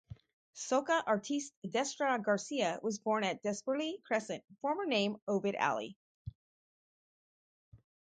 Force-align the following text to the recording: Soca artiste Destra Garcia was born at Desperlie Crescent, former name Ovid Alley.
Soca 0.55 0.99
artiste 1.05 1.53
Destra 1.69 2.19
Garcia 2.25 2.79
was 2.81 2.97
born 2.97 3.23
at 3.23 3.43
Desperlie 3.43 4.01
Crescent, 4.03 4.43
former 4.59 4.87
name 4.87 5.15
Ovid 5.27 5.53
Alley. 5.53 5.95